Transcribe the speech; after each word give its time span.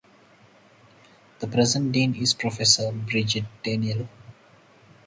The 1.41 1.45
present 1.47 1.91
Dean 1.91 2.15
is 2.15 2.33
Professor 2.33 2.91
Brigid 2.91 3.45
Daniel. 3.63 4.07